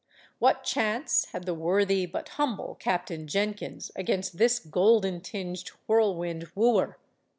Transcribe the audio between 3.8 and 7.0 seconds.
against this golden tinged whirlwind wooer?